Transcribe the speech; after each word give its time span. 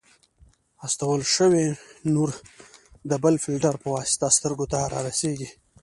استول 0.85 1.21
شوی 1.35 1.67
نور 2.13 2.29
د 3.09 3.11
بل 3.23 3.35
فلټر 3.43 3.73
په 3.83 3.87
واسطه 3.95 4.27
سترګو 4.37 4.65
ته 4.73 4.79
رارسیږي. 4.93 5.49